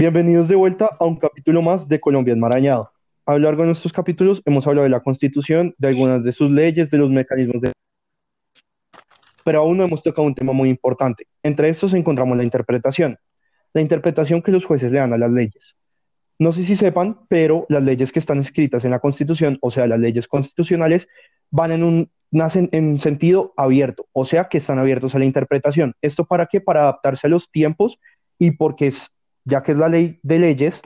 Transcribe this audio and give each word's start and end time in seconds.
Bienvenidos 0.00 0.48
de 0.48 0.56
vuelta 0.56 0.88
a 0.98 1.04
un 1.04 1.16
capítulo 1.16 1.60
más 1.60 1.86
de 1.86 2.00
Colombia 2.00 2.32
Enmarañado. 2.32 2.90
A 3.26 3.34
lo 3.34 3.40
largo 3.40 3.60
de 3.60 3.66
nuestros 3.66 3.92
capítulos 3.92 4.40
hemos 4.46 4.66
hablado 4.66 4.84
de 4.84 4.88
la 4.88 5.02
Constitución, 5.02 5.74
de 5.76 5.88
algunas 5.88 6.24
de 6.24 6.32
sus 6.32 6.50
leyes, 6.50 6.88
de 6.88 6.96
los 6.96 7.10
mecanismos 7.10 7.60
de... 7.60 7.72
Pero 9.44 9.60
aún 9.60 9.76
no 9.76 9.84
hemos 9.84 10.02
tocado 10.02 10.26
un 10.26 10.34
tema 10.34 10.54
muy 10.54 10.70
importante. 10.70 11.26
Entre 11.42 11.68
estos 11.68 11.92
encontramos 11.92 12.34
la 12.38 12.44
interpretación. 12.44 13.18
La 13.74 13.82
interpretación 13.82 14.40
que 14.40 14.52
los 14.52 14.64
jueces 14.64 14.90
le 14.90 15.00
dan 15.00 15.12
a 15.12 15.18
las 15.18 15.30
leyes. 15.30 15.76
No 16.38 16.54
sé 16.54 16.64
si 16.64 16.76
sepan, 16.76 17.18
pero 17.28 17.66
las 17.68 17.82
leyes 17.82 18.10
que 18.10 18.20
están 18.20 18.38
escritas 18.38 18.86
en 18.86 18.92
la 18.92 19.00
Constitución, 19.00 19.58
o 19.60 19.70
sea, 19.70 19.86
las 19.86 20.00
leyes 20.00 20.26
constitucionales, 20.26 21.08
van 21.50 21.72
en 21.72 21.82
un, 21.82 22.10
nacen 22.30 22.70
en 22.72 22.98
sentido 23.00 23.52
abierto, 23.54 24.06
o 24.12 24.24
sea, 24.24 24.48
que 24.48 24.56
están 24.56 24.78
abiertos 24.78 25.14
a 25.14 25.18
la 25.18 25.26
interpretación. 25.26 25.92
¿Esto 26.00 26.24
para 26.24 26.46
qué? 26.46 26.62
Para 26.62 26.84
adaptarse 26.84 27.26
a 27.26 27.30
los 27.30 27.50
tiempos 27.50 27.98
y 28.38 28.52
porque 28.52 28.86
es, 28.86 29.12
ya 29.50 29.62
que 29.62 29.72
es 29.72 29.78
la 29.78 29.88
ley 29.88 30.18
de 30.22 30.38
leyes, 30.38 30.82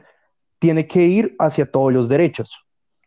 tiene 0.59 0.87
que 0.89 1.03
ir 1.03 1.37
hacia 1.39 1.71
todos 1.71 1.93
los 1.93 2.09
derechos. 2.09 2.65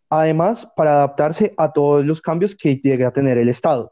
Además, 0.10 0.72
para 0.76 0.92
adaptarse 0.92 1.54
a 1.58 1.74
todos 1.74 2.06
los 2.06 2.22
cambios 2.22 2.56
que 2.56 2.78
llegue 2.78 3.04
a 3.04 3.12
tener 3.12 3.38
el 3.38 3.50
Estado. 3.50 3.92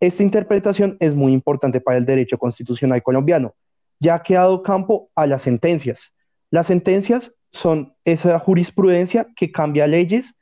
Esta 0.00 0.22
interpretación 0.22 0.96
es 1.00 1.14
muy 1.14 1.32
importante 1.32 1.80
para 1.80 1.98
el 1.98 2.06
derecho 2.06 2.38
constitucional 2.38 3.02
colombiano, 3.02 3.54
ya 4.00 4.22
que 4.22 4.36
ha 4.36 4.40
dado 4.40 4.62
campo 4.62 5.10
a 5.14 5.26
las 5.26 5.42
sentencias. 5.42 6.12
Las 6.50 6.66
sentencias 6.66 7.36
son 7.52 7.94
esa 8.04 8.38
jurisprudencia 8.38 9.28
que 9.36 9.52
cambia 9.52 9.86
leyes 9.86 10.34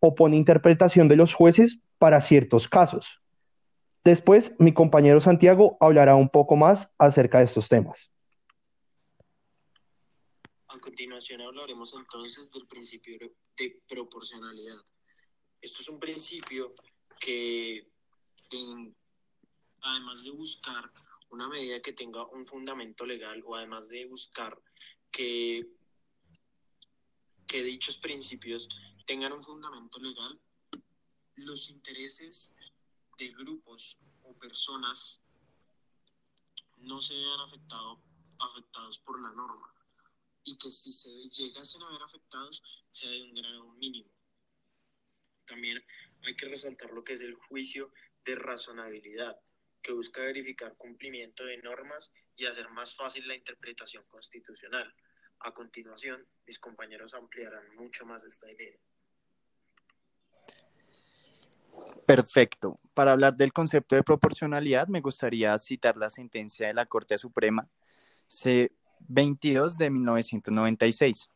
o 0.00 0.14
pone 0.14 0.36
interpretación 0.36 1.08
de 1.08 1.16
los 1.16 1.34
jueces 1.34 1.80
para 1.98 2.20
ciertos 2.20 2.68
casos. 2.68 3.22
Después, 4.04 4.54
mi 4.58 4.72
compañero 4.72 5.20
Santiago 5.20 5.76
hablará 5.80 6.14
un 6.14 6.28
poco 6.28 6.56
más 6.56 6.92
acerca 6.98 7.38
de 7.38 7.44
estos 7.44 7.68
temas. 7.68 8.10
A 10.78 10.80
continuación 10.80 11.40
hablaremos 11.40 11.92
entonces 11.92 12.52
del 12.52 12.68
principio 12.68 13.18
de 13.56 13.82
proporcionalidad. 13.88 14.80
Esto 15.60 15.82
es 15.82 15.88
un 15.88 15.98
principio 15.98 16.72
que, 17.18 17.90
además 19.80 20.22
de 20.22 20.30
buscar 20.30 20.88
una 21.30 21.48
medida 21.48 21.82
que 21.82 21.94
tenga 21.94 22.24
un 22.28 22.46
fundamento 22.46 23.04
legal 23.04 23.42
o 23.44 23.56
además 23.56 23.88
de 23.88 24.06
buscar 24.06 24.56
que, 25.10 25.68
que 27.48 27.64
dichos 27.64 27.98
principios 27.98 28.68
tengan 29.04 29.32
un 29.32 29.42
fundamento 29.42 29.98
legal, 29.98 30.40
los 31.34 31.70
intereses 31.70 32.54
de 33.18 33.30
grupos 33.30 33.98
o 34.22 34.32
personas 34.34 35.20
no 36.76 37.00
se 37.00 37.14
vean 37.14 37.40
afectado, 37.40 38.00
afectados 38.38 38.98
por 39.00 39.20
la 39.20 39.32
norma 39.32 39.74
y 40.44 40.56
que 40.56 40.70
si 40.70 40.92
se 40.92 41.10
llegasen 41.28 41.82
a 41.82 41.90
ver 41.90 42.02
afectados 42.02 42.62
sea 42.90 43.10
de 43.10 43.22
un 43.22 43.34
grado 43.34 43.68
mínimo. 43.78 44.10
También 45.46 45.82
hay 46.22 46.36
que 46.36 46.46
resaltar 46.46 46.92
lo 46.92 47.04
que 47.04 47.14
es 47.14 47.20
el 47.20 47.34
juicio 47.34 47.92
de 48.24 48.34
razonabilidad, 48.34 49.40
que 49.82 49.92
busca 49.92 50.22
verificar 50.22 50.76
cumplimiento 50.76 51.44
de 51.44 51.58
normas 51.58 52.10
y 52.36 52.46
hacer 52.46 52.68
más 52.70 52.94
fácil 52.94 53.26
la 53.26 53.34
interpretación 53.34 54.04
constitucional. 54.08 54.94
A 55.40 55.54
continuación, 55.54 56.26
mis 56.46 56.58
compañeros 56.58 57.14
ampliarán 57.14 57.74
mucho 57.76 58.04
más 58.04 58.24
esta 58.24 58.50
idea. 58.50 58.76
Perfecto. 62.06 62.80
Para 62.94 63.12
hablar 63.12 63.36
del 63.36 63.52
concepto 63.52 63.94
de 63.94 64.02
proporcionalidad, 64.02 64.88
me 64.88 65.00
gustaría 65.00 65.56
citar 65.58 65.96
la 65.96 66.10
sentencia 66.10 66.66
de 66.66 66.74
la 66.74 66.86
Corte 66.86 67.18
Suprema 67.18 67.68
C22 69.08 69.76
de 69.76 69.90
1996. 69.90 71.30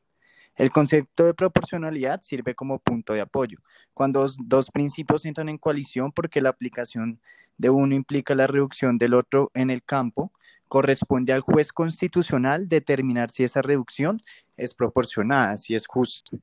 El 0.56 0.70
concepto 0.70 1.24
de 1.24 1.34
proporcionalidad 1.34 2.20
sirve 2.22 2.54
como 2.54 2.78
punto 2.78 3.14
de 3.14 3.22
apoyo. 3.22 3.58
Cuando 3.94 4.28
dos, 4.38 4.70
principios 4.70 5.24
entran 5.24 5.48
en 5.48 5.58
coalición 5.58 6.12
porque 6.12 6.42
la 6.42 6.50
aplicación 6.50 7.20
de 7.56 7.70
uno 7.70 7.94
implica 7.94 8.34
la 8.34 8.46
reducción 8.46 8.98
del 8.98 9.14
otro 9.14 9.50
en 9.54 9.70
el 9.70 9.82
campo, 9.82 10.32
corresponde 10.68 11.32
al 11.32 11.40
juez 11.40 11.72
constitucional 11.72 12.68
determinar 12.68 13.30
si 13.30 13.44
esa 13.44 13.62
reducción 13.62 14.20
es 14.56 14.74
proporcionada, 14.74 15.56
si 15.56 15.74
es 15.74 15.86
justa 15.86 16.36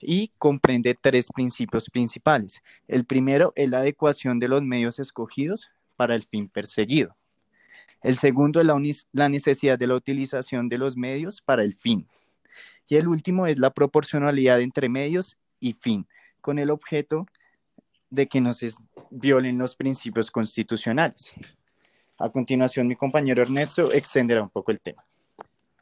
y 0.00 0.32
comprende 0.38 0.96
tres 0.98 1.28
principios 1.32 1.90
principales. 1.90 2.62
El 2.88 3.04
primero 3.04 3.52
es 3.56 3.68
la 3.68 3.78
adecuación 3.78 4.38
de 4.38 4.48
los 4.48 4.62
medios 4.62 4.98
escogidos 4.98 5.70
para 5.96 6.14
el 6.14 6.22
fin 6.22 6.48
perseguido. 6.48 7.16
El 8.02 8.16
segundo 8.16 8.60
es 8.60 9.06
la, 9.12 9.28
necesidad 9.28 9.78
de 9.78 9.86
la 9.86 9.94
utilización 9.94 10.68
de 10.68 10.78
los 10.78 10.96
medios 10.96 11.42
para 11.42 11.64
el 11.64 11.76
fin. 11.76 12.06
Y 12.88 12.96
el 12.96 13.08
último 13.08 13.46
es 13.46 13.58
la 13.58 13.70
proporcionalidad 13.70 14.60
entre 14.60 14.88
medios 14.88 15.36
y 15.60 15.74
fin, 15.74 16.06
con 16.40 16.58
el 16.58 16.70
objeto 16.70 17.26
de 18.08 18.26
que 18.26 18.40
no 18.40 18.54
se 18.54 18.70
violen 19.10 19.58
los 19.58 19.76
principios 19.76 20.30
constitucionales. 20.30 21.32
A 22.18 22.30
continuación, 22.30 22.88
mi 22.88 22.96
compañero 22.96 23.42
Ernesto 23.42 23.92
extenderá 23.92 24.42
un 24.42 24.50
poco 24.50 24.72
el 24.72 24.80
tema. 24.80 25.04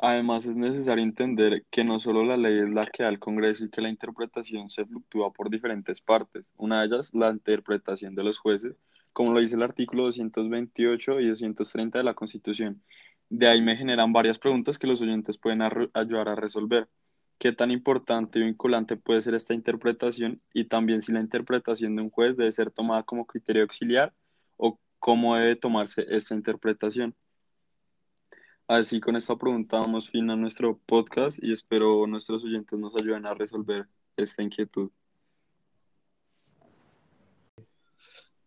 Además, 0.00 0.46
es 0.46 0.56
necesario 0.56 1.02
entender 1.02 1.64
que 1.70 1.82
no 1.82 1.98
solo 1.98 2.24
la 2.24 2.36
ley 2.36 2.60
es 2.60 2.72
la 2.72 2.86
que 2.86 3.02
da 3.02 3.08
el 3.08 3.18
Congreso 3.18 3.64
y 3.64 3.70
que 3.70 3.80
la 3.80 3.88
interpretación 3.88 4.70
se 4.70 4.84
fluctúa 4.84 5.32
por 5.32 5.50
diferentes 5.50 6.00
partes. 6.00 6.44
Una 6.56 6.80
de 6.80 6.86
ellas, 6.86 7.12
la 7.12 7.30
interpretación 7.30 8.14
de 8.14 8.22
los 8.22 8.38
jueces, 8.38 8.76
como 9.18 9.32
lo 9.32 9.40
dice 9.40 9.56
el 9.56 9.64
artículo 9.64 10.04
228 10.04 11.18
y 11.18 11.28
230 11.30 11.98
de 11.98 12.04
la 12.04 12.14
Constitución. 12.14 12.84
De 13.28 13.48
ahí 13.48 13.60
me 13.60 13.76
generan 13.76 14.12
varias 14.12 14.38
preguntas 14.38 14.78
que 14.78 14.86
los 14.86 15.00
oyentes 15.00 15.38
pueden 15.38 15.60
ayudar 15.60 16.28
a 16.28 16.36
resolver. 16.36 16.88
¿Qué 17.36 17.50
tan 17.50 17.72
importante 17.72 18.38
y 18.38 18.42
vinculante 18.42 18.96
puede 18.96 19.20
ser 19.20 19.34
esta 19.34 19.54
interpretación? 19.54 20.40
Y 20.54 20.66
también 20.66 21.02
si 21.02 21.10
la 21.10 21.18
interpretación 21.18 21.96
de 21.96 22.02
un 22.02 22.10
juez 22.10 22.36
debe 22.36 22.52
ser 22.52 22.70
tomada 22.70 23.02
como 23.02 23.26
criterio 23.26 23.62
auxiliar 23.62 24.14
o 24.56 24.78
cómo 25.00 25.36
debe 25.36 25.56
tomarse 25.56 26.06
esta 26.08 26.36
interpretación. 26.36 27.16
Así 28.68 29.00
con 29.00 29.16
esta 29.16 29.34
pregunta 29.36 29.78
damos 29.78 30.10
fin 30.10 30.30
a 30.30 30.36
nuestro 30.36 30.78
podcast 30.86 31.42
y 31.42 31.52
espero 31.52 32.06
nuestros 32.06 32.44
oyentes 32.44 32.78
nos 32.78 32.94
ayuden 32.94 33.26
a 33.26 33.34
resolver 33.34 33.88
esta 34.16 34.44
inquietud. 34.44 34.92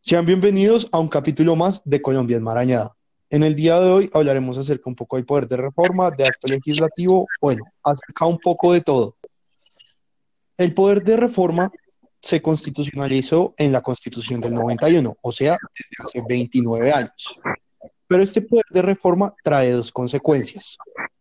Sean 0.04 0.26
bienvenidos 0.26 0.90
a 0.92 0.98
un 0.98 1.08
capítulo 1.08 1.56
más 1.56 1.84
de 1.86 2.02
Colombia 2.02 2.38
Enmarañada. 2.38 2.98
En 3.30 3.44
el 3.44 3.56
día 3.56 3.80
de 3.80 3.88
hoy 3.88 4.10
hablaremos 4.12 4.58
acerca 4.58 4.90
un 4.90 4.96
poco 4.96 5.16
del 5.16 5.28
poder 5.28 5.48
de 5.48 5.58
reforma, 5.58 6.10
de 6.10 6.26
acto 6.26 6.48
legislativo, 6.48 7.28
bueno, 7.40 7.66
acerca 7.84 8.26
un 8.26 8.40
poco 8.40 8.74
de 8.74 8.82
todo. 8.82 9.16
El 10.58 10.74
poder 10.74 11.04
de 11.04 11.18
reforma 11.18 11.72
se 12.20 12.42
constitucionalizó 12.42 13.54
en 13.60 13.72
la 13.72 13.82
Constitución 13.82 14.42
del 14.42 14.56
91, 14.56 15.18
o 15.22 15.32
sea, 15.32 15.56
desde 15.78 16.04
hace 16.04 16.24
29 16.28 16.92
años. 16.92 17.40
Pero 18.08 18.24
este 18.24 18.42
poder 18.42 18.66
de 18.72 18.82
reforma 18.82 19.36
trae 19.44 19.72
dos 19.72 19.92
consecuencias. 19.92 20.78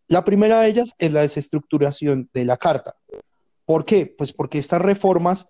La 0.07 0.25
primera 0.25 0.61
de 0.61 0.69
ellas 0.69 0.91
es 0.97 1.11
la 1.11 1.21
desestructuración 1.21 2.31
de 2.33 2.45
la 2.45 2.57
Carta. 2.57 2.95
¿Por 3.63 3.85
qué? 3.85 4.07
Pues 4.07 4.33
porque 4.33 4.57
estas 4.57 4.81
reformas 4.81 5.47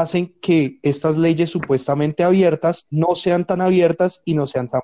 hacen 0.00 0.34
que 0.40 0.78
estas 0.82 1.16
leyes 1.16 1.50
supuestamente 1.50 2.24
abiertas 2.24 2.86
no 2.90 3.14
sean 3.14 3.46
tan 3.46 3.60
abiertas 3.60 4.22
y 4.24 4.34
no 4.34 4.46
sean 4.46 4.68
tan 4.68 4.82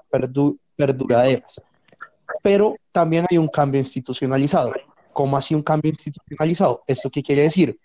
perduraderas. 0.77 1.61
Pero 2.43 2.77
también 2.93 3.27
hay 3.31 3.39
un 3.39 3.49
cambio 3.49 3.78
institucionalizado. 3.78 4.73
¿Cómo 5.12 5.37
así 5.37 5.55
un 5.55 5.62
cambio 5.62 5.91
institucionalizado? 5.91 6.83
¿Esto 6.87 7.11
qué 7.11 7.23
quiere 7.23 7.43
decir? 7.43 7.78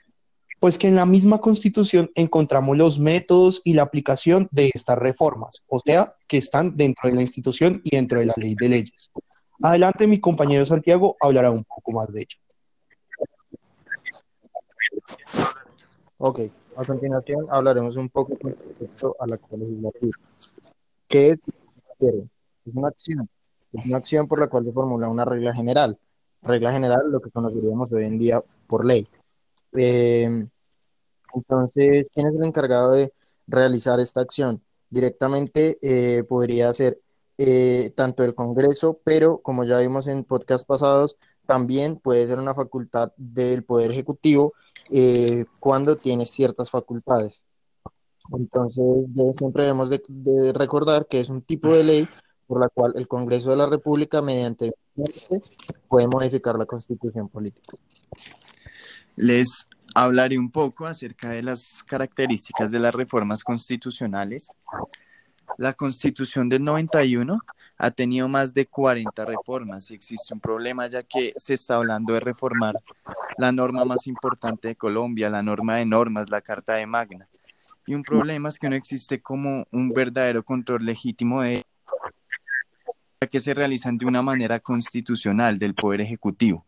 Pues 0.60 0.78
que 0.78 0.88
en 0.88 0.96
la 0.96 1.06
misma 1.06 1.40
constitución 1.40 2.10
encontramos 2.16 2.76
los 2.78 3.00
métodos 3.00 3.62
y 3.64 3.74
la 3.74 3.84
aplicación 3.84 4.48
de 4.52 4.72
estas 4.74 4.98
reformas, 4.98 5.62
o 5.68 5.80
sea, 5.80 6.16
que 6.28 6.38
están 6.38 6.76
dentro 6.76 7.10
de 7.10 7.16
la 7.16 7.22
institución 7.22 7.82
y 7.84 7.96
dentro 7.96 8.20
de 8.20 8.26
la 8.26 8.34
ley 8.38 8.56
de 8.60 8.70
leyes. 8.70 9.12
Adelante, 9.62 10.08
mi 10.08 10.20
compañero 10.20 10.66
Santiago 10.66 11.16
hablará 11.20 11.52
un 11.52 11.64
poco 11.64 11.92
más 11.92 12.12
de 12.12 12.22
ello. 12.22 12.38
Ok, 16.18 16.40
a 16.78 16.86
continuación 16.86 17.48
hablaremos 17.50 17.96
un 17.96 18.08
poco 18.10 18.38
con 18.38 18.52
respecto 18.52 19.16
a 19.20 19.26
la 19.26 19.40
legislativa. 19.52 20.18
¿Qué 21.08 21.32
es? 21.32 21.40
Es 22.00 22.76
una 22.76 22.90
acción. 22.90 23.28
Es 23.74 23.86
una 23.86 23.98
acción 23.98 24.28
por 24.28 24.40
la 24.40 24.48
cual 24.48 24.66
se 24.66 24.72
formula 24.72 25.10
una 25.10 25.26
regla 25.26 25.54
general. 25.54 25.98
Regla 26.44 26.72
general, 26.72 27.12
lo 27.12 27.20
que 27.20 27.32
conoceríamos 27.32 27.92
hoy 27.92 28.06
en 28.06 28.20
día 28.20 28.44
por 28.68 28.86
ley. 28.86 29.08
Eh, 29.74 30.46
entonces, 31.34 32.10
¿quién 32.14 32.28
es 32.28 32.36
el 32.36 32.44
encargado 32.44 32.92
de 32.92 33.12
realizar 33.48 34.00
esta 34.00 34.22
acción? 34.22 34.62
Directamente 34.90 35.80
eh, 35.82 36.24
podría 36.26 36.72
ser 36.74 37.00
eh, 37.40 37.92
tanto 37.96 38.24
el 38.24 38.36
Congreso, 38.36 39.00
pero 39.04 39.40
como 39.40 39.64
ya 39.64 39.80
vimos 39.80 40.06
en 40.08 40.24
podcast 40.24 40.68
pasados, 40.68 41.18
también 41.48 41.98
puede 41.98 42.28
ser 42.28 42.38
una 42.38 42.54
facultad 42.54 43.12
del 43.18 43.64
Poder 43.64 43.92
Ejecutivo 43.92 44.54
cuando 45.60 45.98
tiene 45.98 46.26
ciertas 46.26 46.70
facultades. 46.70 47.44
Entonces, 48.32 48.84
siempre 49.38 49.64
debemos 49.64 49.90
de, 49.90 50.02
recordar 50.54 51.08
que 51.08 51.20
es 51.20 51.30
un 51.30 51.42
tipo 51.42 51.74
de 51.74 51.84
ley 51.84 52.08
por 52.46 52.62
la 52.62 52.70
cual 52.70 52.94
el 52.96 53.08
Congreso 53.08 53.50
de 53.50 53.58
la 53.58 53.68
República, 53.68 54.22
mediante 54.22 54.74
puede 55.88 56.08
modificar 56.08 56.58
la 56.58 56.66
constitución 56.66 57.30
política. 57.30 57.78
Les 59.16 59.68
hablaré 59.94 60.38
un 60.38 60.52
poco 60.52 60.86
acerca 60.86 61.32
de 61.32 61.44
las 61.44 61.84
características 61.86 62.72
de 62.72 62.80
las 62.80 62.96
reformas 62.96 63.44
constitucionales. 63.44 64.52
La 65.58 65.74
constitución 65.74 66.50
del 66.50 66.64
91 66.64 67.40
ha 67.78 67.92
tenido 67.92 68.28
más 68.28 68.54
de 68.54 68.66
40 68.66 69.26
reformas 69.26 69.92
y 69.92 69.94
existe 69.94 70.34
un 70.34 70.40
problema 70.40 70.88
ya 70.88 71.04
que 71.04 71.34
se 71.38 71.54
está 71.54 71.76
hablando 71.76 72.14
de 72.14 72.20
reformar 72.20 72.76
la 73.38 73.52
norma 73.52 73.86
más 73.86 74.08
importante 74.08 74.70
de 74.70 74.76
Colombia, 74.76 75.30
la 75.30 75.44
norma 75.44 75.76
de 75.76 75.86
normas, 75.86 76.30
la 76.30 76.42
Carta 76.42 76.74
de 76.74 76.88
Magna. 76.88 77.28
Y 77.86 77.94
un 77.94 78.04
problema 78.04 78.50
es 78.50 78.60
que 78.60 78.70
no 78.70 78.76
existe 78.76 79.22
como 79.22 79.66
un 79.72 79.90
verdadero 79.90 80.44
control 80.44 80.86
legítimo 80.86 81.42
de 81.42 81.64
que 83.32 83.40
se 83.40 83.54
realizan 83.54 83.98
de 83.98 84.06
una 84.06 84.22
manera 84.22 84.60
constitucional 84.60 85.58
del 85.58 85.74
Poder 85.74 86.02
Ejecutivo, 86.02 86.66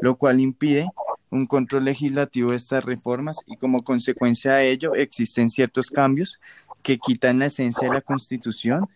lo 0.00 0.16
cual 0.16 0.40
impide 0.40 0.88
un 1.30 1.46
control 1.46 1.84
legislativo 1.84 2.50
de 2.50 2.56
estas 2.56 2.84
reformas 2.84 3.38
y 3.46 3.56
como 3.56 3.82
consecuencia 3.82 4.54
de 4.54 4.70
ello 4.70 4.94
existen 4.94 5.50
ciertos 5.50 5.90
cambios 5.90 6.40
que 6.82 6.98
quitan 6.98 7.38
la 7.38 7.46
esencia 7.46 7.88
de 7.88 7.94
la 7.94 8.00
Constitución 8.00 8.88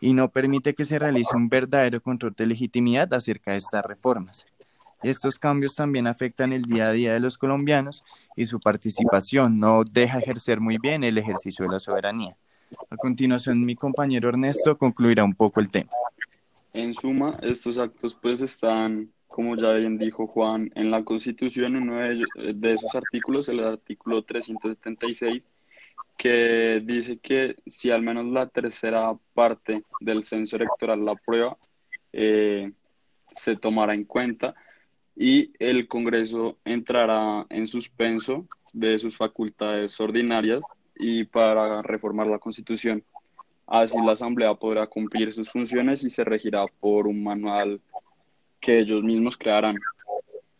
y 0.00 0.12
no 0.12 0.30
permite 0.30 0.74
que 0.74 0.84
se 0.84 0.98
realice 0.98 1.36
un 1.36 1.48
verdadero 1.48 2.00
control 2.00 2.34
de 2.36 2.46
legitimidad 2.46 3.12
acerca 3.14 3.52
de 3.52 3.58
estas 3.58 3.84
reformas. 3.84 4.46
Estos 5.02 5.38
cambios 5.38 5.76
también 5.76 6.06
afectan 6.06 6.52
el 6.52 6.62
día 6.62 6.88
a 6.88 6.92
día 6.92 7.12
de 7.12 7.20
los 7.20 7.38
colombianos 7.38 8.04
y 8.34 8.46
su 8.46 8.58
participación 8.58 9.60
no 9.60 9.84
deja 9.84 10.18
ejercer 10.18 10.60
muy 10.60 10.78
bien 10.78 11.04
el 11.04 11.18
ejercicio 11.18 11.66
de 11.66 11.72
la 11.72 11.78
soberanía. 11.78 12.36
A 12.90 12.96
continuación, 12.96 13.64
mi 13.64 13.76
compañero 13.76 14.28
Ernesto 14.28 14.76
concluirá 14.76 15.24
un 15.24 15.34
poco 15.34 15.60
el 15.60 15.70
tema. 15.70 15.90
En 16.72 16.94
suma, 16.94 17.38
estos 17.42 17.78
actos 17.78 18.14
pues 18.20 18.40
están, 18.40 19.10
como 19.28 19.56
ya 19.56 19.72
bien 19.72 19.98
dijo 19.98 20.26
Juan, 20.26 20.70
en 20.74 20.90
la 20.90 21.04
Constitución, 21.04 21.76
uno 21.76 21.96
de, 21.96 22.24
de 22.54 22.74
esos 22.74 22.94
artículos, 22.94 23.48
el 23.48 23.60
artículo 23.60 24.24
376, 24.24 25.42
que 26.16 26.80
dice 26.84 27.18
que 27.18 27.56
si 27.66 27.90
al 27.90 28.02
menos 28.02 28.26
la 28.26 28.48
tercera 28.48 29.14
parte 29.34 29.82
del 30.00 30.24
censo 30.24 30.56
electoral 30.56 31.04
la 31.04 31.12
aprueba, 31.12 31.56
eh, 32.12 32.72
se 33.30 33.56
tomará 33.56 33.94
en 33.94 34.04
cuenta 34.04 34.54
y 35.14 35.52
el 35.58 35.88
Congreso 35.88 36.58
entrará 36.64 37.46
en 37.50 37.66
suspenso 37.66 38.46
de 38.72 38.98
sus 38.98 39.16
facultades 39.16 39.98
ordinarias 40.00 40.62
y 40.98 41.24
para 41.24 41.82
reformar 41.82 42.26
la 42.26 42.38
Constitución. 42.38 43.04
Así 43.66 43.96
la 43.98 44.12
Asamblea 44.12 44.54
podrá 44.54 44.86
cumplir 44.86 45.32
sus 45.32 45.50
funciones 45.50 46.04
y 46.04 46.10
se 46.10 46.24
regirá 46.24 46.66
por 46.80 47.06
un 47.06 47.22
manual 47.22 47.80
que 48.60 48.78
ellos 48.78 49.02
mismos 49.02 49.36
crearán. 49.36 49.76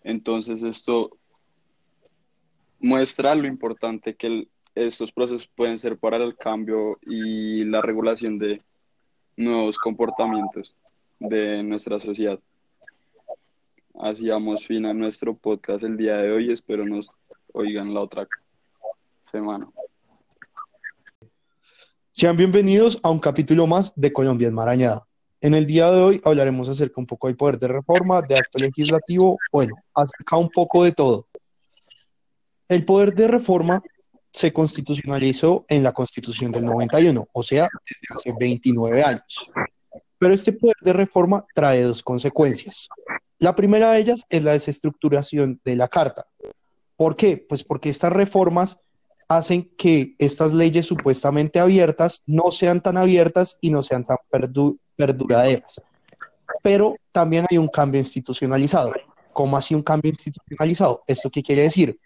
Entonces 0.02 0.62
esto 0.62 1.16
muestra 2.78 3.34
lo 3.34 3.46
importante 3.46 4.14
que 4.14 4.26
el, 4.26 4.48
estos 4.76 5.10
procesos 5.10 5.48
pueden 5.56 5.78
ser 5.78 5.96
para 5.96 6.18
el 6.18 6.36
cambio 6.36 6.98
y 7.02 7.64
la 7.64 7.80
regulación 7.80 8.38
de 8.38 8.62
nuevos 9.36 9.78
comportamientos 9.78 10.74
de 11.18 11.62
nuestra 11.62 11.98
sociedad. 11.98 12.38
Así 13.98 14.26
damos 14.28 14.66
fin 14.66 14.84
a 14.84 14.92
nuestro 14.92 15.34
podcast 15.34 15.82
el 15.82 15.96
día 15.96 16.18
de 16.18 16.30
hoy. 16.30 16.52
Espero 16.52 16.84
nos 16.84 17.10
oigan 17.54 17.94
la 17.94 18.00
otra 18.00 18.28
semana. 19.22 19.66
Sean 22.12 22.36
bienvenidos 22.36 23.00
a 23.02 23.10
un 23.10 23.18
capítulo 23.18 23.66
más 23.66 23.94
de 23.96 24.12
Colombia 24.12 24.48
Enmarañada. 24.48 25.06
En 25.40 25.54
el 25.54 25.66
día 25.66 25.90
de 25.90 26.00
hoy 26.02 26.20
hablaremos 26.22 26.68
acerca 26.68 27.00
un 27.00 27.06
poco 27.06 27.28
del 27.28 27.36
poder 27.36 27.58
de 27.58 27.68
reforma, 27.68 28.20
de 28.20 28.36
acto 28.36 28.58
legislativo, 28.58 29.38
bueno, 29.50 29.74
acerca 29.94 30.36
un 30.36 30.50
poco 30.50 30.84
de 30.84 30.92
todo. 30.92 31.26
El 32.68 32.84
poder 32.84 33.14
de 33.14 33.28
reforma 33.28 33.82
se 34.36 34.52
constitucionalizó 34.52 35.64
en 35.66 35.82
la 35.82 35.92
Constitución 35.92 36.52
del 36.52 36.66
91, 36.66 37.26
o 37.32 37.42
sea, 37.42 37.70
desde 37.88 38.14
hace 38.14 38.34
29 38.38 39.02
años. 39.02 39.50
Pero 40.18 40.34
este 40.34 40.52
poder 40.52 40.76
de 40.82 40.92
reforma 40.92 41.46
trae 41.54 41.82
dos 41.82 42.02
consecuencias. 42.02 42.86
La 43.38 43.56
primera 43.56 43.92
de 43.92 44.00
ellas 44.00 44.26
es 44.28 44.42
la 44.42 44.52
desestructuración 44.52 45.58
de 45.64 45.76
la 45.76 45.88
Carta. 45.88 46.26
¿Por 46.96 47.16
qué? 47.16 47.38
Pues 47.38 47.64
porque 47.64 47.88
estas 47.88 48.12
reformas 48.12 48.78
hacen 49.26 49.70
que 49.78 50.14
estas 50.18 50.52
leyes 50.52 50.84
supuestamente 50.84 51.58
abiertas 51.58 52.22
no 52.26 52.52
sean 52.52 52.82
tan 52.82 52.98
abiertas 52.98 53.56
y 53.62 53.70
no 53.70 53.82
sean 53.82 54.04
tan 54.04 54.18
perduraderas. 54.96 55.80
Pero 56.62 56.96
también 57.10 57.46
hay 57.50 57.56
un 57.56 57.68
cambio 57.68 58.00
institucionalizado. 58.00 58.92
¿Cómo 59.32 59.56
así 59.56 59.74
un 59.74 59.82
cambio 59.82 60.10
institucionalizado? 60.10 61.04
¿Esto 61.06 61.30
qué 61.30 61.42
quiere 61.42 61.62
decir? 61.62 61.98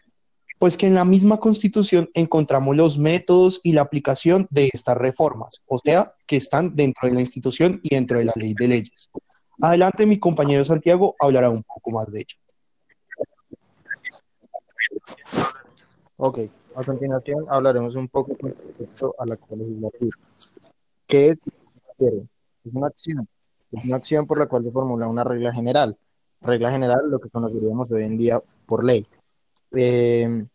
Pues 0.61 0.77
que 0.77 0.87
en 0.87 0.95
la 0.95 1.07
misma 1.07 1.41
constitución 1.41 2.11
encontramos 2.13 2.77
los 2.77 2.99
métodos 2.99 3.63
y 3.63 3.73
la 3.73 3.81
aplicación 3.81 4.47
de 4.51 4.69
estas 4.71 4.95
reformas, 4.95 5.63
o 5.67 5.79
sea, 5.79 6.13
que 6.27 6.37
están 6.37 6.77
dentro 6.77 7.09
de 7.09 7.15
la 7.15 7.21
institución 7.21 7.81
y 7.83 7.95
dentro 7.95 8.19
de 8.19 8.27
la 8.27 8.35
ley 8.37 8.53
de 8.53 8.69
leyes. 8.69 9.09
Adelante, 9.63 10.05
mi 10.05 10.19
compañero 10.19 10.63
Santiago 10.63 11.17
hablará 11.19 11.49
un 11.49 11.63
poco 11.63 11.91
más 11.93 12.13
de 12.13 12.21
ello. 12.21 12.37
Ok, 16.19 16.41
a 16.75 16.85
continuación 16.85 17.47
hablaremos 17.49 17.95
un 17.95 18.09
poco 18.09 18.37
con 18.37 18.51
respecto 18.51 19.15
a 19.19 19.25
la 19.25 19.39
legislativa. 19.57 20.17
¿Qué 21.07 21.29
es? 21.31 21.39
Es 21.99 22.75
una 22.75 22.89
acción. 22.89 23.27
Es 23.73 23.83
una 23.87 23.97
acción 23.97 24.27
por 24.27 24.39
la 24.39 24.47
cual 24.47 24.65
se 24.65 24.71
formula 24.71 25.09
una 25.09 25.25
regla 25.25 25.55
general. 25.55 25.97
Regla 26.43 26.71
general, 26.71 27.09
lo 27.09 27.19
que 27.19 27.31
conoceríamos 27.31 27.91
hoy 27.93 28.05
en 28.05 28.19
día 28.19 28.43
por 28.67 28.85
ley. 28.85 29.07
Eh, 29.73 30.47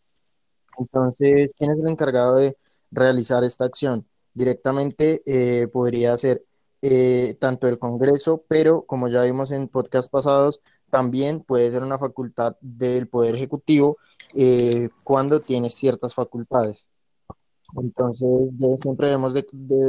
entonces, 0.77 1.53
¿quién 1.57 1.71
es 1.71 1.79
el 1.79 1.88
encargado 1.88 2.35
de 2.38 2.57
realizar 2.91 3.44
esta 3.44 3.65
acción? 3.65 4.06
Directamente 4.33 5.21
eh, 5.25 5.67
podría 5.67 6.17
ser 6.17 6.44
eh, 6.81 7.35
tanto 7.39 7.67
el 7.67 7.79
Congreso, 7.79 8.44
pero 8.47 8.83
como 8.83 9.07
ya 9.07 9.23
vimos 9.23 9.51
en 9.51 9.67
podcast 9.67 10.12
pasados, 10.12 10.62
también 10.89 11.41
puede 11.41 11.71
ser 11.71 11.83
una 11.83 11.97
facultad 11.97 12.56
del 12.62 13.07
Poder 13.07 13.35
Ejecutivo 13.35 13.97
cuando 15.03 15.39
tiene 15.41 15.69
ciertas 15.69 16.13
facultades. 16.13 16.88
Entonces, 17.77 18.27
siempre 18.81 19.07
debemos 19.07 19.33
de, 19.33 19.45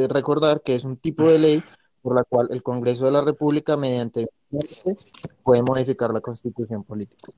recordar 0.08 0.62
que 0.62 0.74
es 0.74 0.84
un 0.84 0.96
tipo 0.96 1.28
de 1.28 1.38
ley 1.38 1.62
por 2.02 2.14
la 2.14 2.24
cual 2.24 2.48
el 2.50 2.62
Congreso 2.62 3.04
de 3.04 3.10
la 3.10 3.20
República, 3.20 3.76
mediante 3.76 4.28
puede 5.42 5.62
modificar 5.62 6.12
la 6.12 6.20
constitución 6.20 6.84
política. 6.84 7.32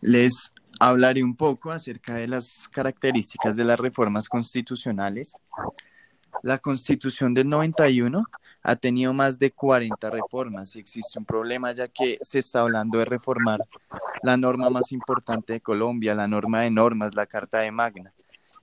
Les 0.00 0.52
hablaré 0.78 1.22
un 1.22 1.36
poco 1.36 1.70
acerca 1.70 2.14
de 2.16 2.28
las 2.28 2.68
características 2.68 3.56
de 3.56 3.64
las 3.64 3.78
reformas 3.78 4.28
constitucionales. 4.28 5.36
La 6.42 6.58
Constitución 6.58 7.32
del 7.34 7.48
91 7.48 8.24
ha 8.62 8.76
tenido 8.76 9.12
más 9.12 9.38
de 9.38 9.52
40 9.52 10.10
reformas 10.10 10.74
y 10.76 10.80
existe 10.80 11.18
un 11.18 11.24
problema 11.24 11.72
ya 11.72 11.88
que 11.88 12.18
se 12.20 12.40
está 12.40 12.60
hablando 12.60 12.98
de 12.98 13.04
reformar 13.04 13.60
la 14.22 14.36
norma 14.36 14.68
más 14.70 14.92
importante 14.92 15.54
de 15.54 15.60
Colombia, 15.60 16.14
la 16.14 16.26
norma 16.26 16.62
de 16.62 16.70
normas, 16.70 17.14
la 17.14 17.26
Carta 17.26 17.60
de 17.60 17.70
Magna. 17.70 18.12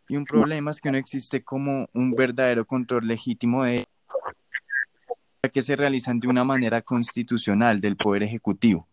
Y 0.10 0.18
un 0.18 0.26
problema 0.26 0.72
es 0.72 0.82
que 0.82 0.92
no 0.92 0.98
existe 0.98 1.44
como 1.44 1.88
un 1.94 2.14
verdadero 2.14 2.66
control 2.66 3.08
legítimo 3.08 3.64
de 3.64 3.88
que 5.52 5.62
se 5.62 5.76
realizan 5.76 6.20
de 6.20 6.28
una 6.28 6.44
manera 6.44 6.82
constitucional 6.82 7.80
del 7.82 7.96
Poder 7.96 8.24
Ejecutivo, 8.24 8.88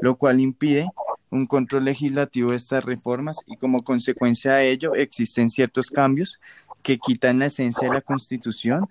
lo 0.00 0.16
cual 0.16 0.40
impide 0.40 0.88
un 1.32 1.46
control 1.46 1.86
legislativo 1.86 2.50
de 2.50 2.58
estas 2.58 2.84
reformas 2.84 3.38
y 3.46 3.56
como 3.56 3.82
consecuencia 3.82 4.52
de 4.52 4.70
ello 4.70 4.94
existen 4.94 5.48
ciertos 5.48 5.88
cambios 5.90 6.38
que 6.82 6.98
quitan 6.98 7.38
la 7.38 7.46
esencia 7.46 7.88
de 7.88 7.94
la 7.94 8.02
Constitución 8.02 8.86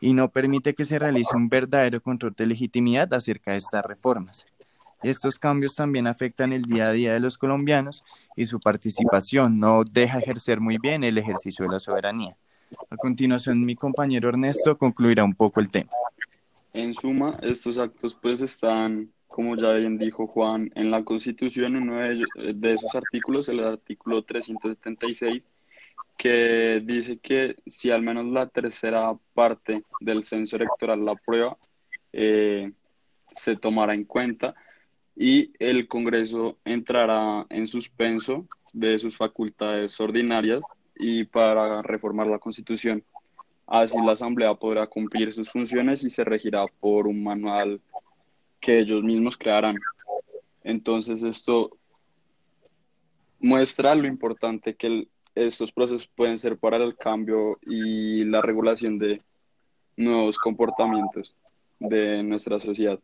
y 0.00 0.14
no 0.14 0.30
permite 0.30 0.74
que 0.74 0.86
se 0.86 0.98
realice 0.98 1.36
un 1.36 1.50
verdadero 1.50 2.00
control 2.00 2.32
de 2.34 2.46
legitimidad 2.46 3.12
acerca 3.12 3.52
de 3.52 3.58
estas 3.58 3.84
reformas. 3.84 4.46
Estos 5.02 5.38
cambios 5.38 5.76
también 5.76 6.06
afectan 6.06 6.54
el 6.54 6.62
día 6.62 6.88
a 6.88 6.92
día 6.92 7.12
de 7.12 7.20
los 7.20 7.36
colombianos 7.36 8.04
y 8.36 8.46
su 8.46 8.58
participación 8.58 9.60
no 9.60 9.84
deja 9.84 10.18
ejercer 10.18 10.60
muy 10.60 10.78
bien 10.78 11.04
el 11.04 11.18
ejercicio 11.18 11.66
de 11.66 11.72
la 11.72 11.78
soberanía. 11.78 12.38
A 12.88 12.96
continuación, 12.96 13.66
mi 13.66 13.76
compañero 13.76 14.30
Ernesto 14.30 14.78
concluirá 14.78 15.24
un 15.24 15.34
poco 15.34 15.60
el 15.60 15.70
tema. 15.70 15.90
En 16.72 16.94
suma, 16.94 17.38
estos 17.42 17.76
actos 17.76 18.14
pues 18.14 18.40
están 18.40 19.10
como 19.30 19.56
ya 19.56 19.72
bien 19.74 19.96
dijo 19.96 20.26
Juan, 20.26 20.72
en 20.74 20.90
la 20.90 21.04
Constitución, 21.04 21.76
uno 21.76 22.00
de, 22.00 22.74
esos 22.74 22.92
artículos, 22.96 23.48
el 23.48 23.60
artículo 23.60 24.24
376, 24.24 25.42
que 26.18 26.82
dice 26.84 27.18
que 27.18 27.54
si 27.64 27.92
al 27.92 28.02
menos 28.02 28.26
la 28.26 28.48
tercera 28.48 29.16
parte 29.32 29.84
del 30.00 30.24
censo 30.24 30.56
electoral 30.56 31.04
la 31.04 31.12
aprueba, 31.12 31.56
eh, 32.12 32.72
se 33.30 33.54
tomará 33.54 33.94
en 33.94 34.04
cuenta 34.04 34.56
y 35.14 35.52
el 35.60 35.86
Congreso 35.86 36.58
entrará 36.64 37.46
en 37.50 37.68
suspenso 37.68 38.48
de 38.72 38.98
sus 38.98 39.16
facultades 39.16 39.98
ordinarias 40.00 40.60
y 40.96 41.22
para 41.22 41.82
reformar 41.82 42.26
la 42.26 42.40
Constitución. 42.40 43.04
Así 43.68 43.96
la 44.04 44.12
Asamblea 44.12 44.54
podrá 44.54 44.88
cumplir 44.88 45.32
sus 45.32 45.52
funciones 45.52 46.02
y 46.02 46.10
se 46.10 46.24
regirá 46.24 46.66
por 46.80 47.06
un 47.06 47.22
manual 47.22 47.80
que 48.60 48.80
ellos 48.80 49.02
mismos 49.02 49.36
crearán. 49.36 49.76
Entonces 50.62 51.22
esto 51.22 51.70
muestra 53.38 53.94
lo 53.94 54.06
importante 54.06 54.74
que 54.74 55.08
estos 55.34 55.72
procesos 55.72 56.06
pueden 56.06 56.38
ser 56.38 56.58
para 56.58 56.76
el 56.76 56.96
cambio 56.96 57.58
y 57.62 58.24
la 58.24 58.42
regulación 58.42 58.98
de 58.98 59.22
nuevos 59.96 60.38
comportamientos 60.38 61.34
de 61.78 62.22
nuestra 62.22 62.60
sociedad. 62.60 63.00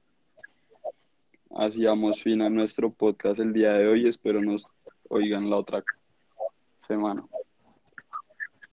Así 1.57 1.85
damos 1.85 2.23
fin 2.23 2.43
a 2.43 2.51
nuestro 2.51 2.91
podcast 2.91 3.41
el 3.41 3.53
día 3.53 3.73
de 3.73 3.89
hoy. 3.89 4.07
Espero 4.07 4.41
nos 4.41 4.67
oigan 5.09 5.49
la 5.49 5.57
otra 5.57 5.83
semana. 6.79 7.25